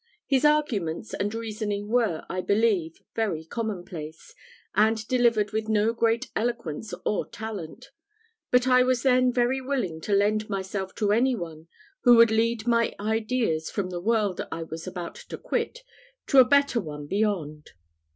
[0.25, 4.33] His arguments and reasoning were, I believe, very common place,
[4.73, 7.91] and delivered with no great eloquence or talent;
[8.49, 11.67] but I was then very willing to lend myself to any one
[12.01, 15.83] who would lead my ideas from the world I was about to quit
[16.25, 17.73] to a better one beyond.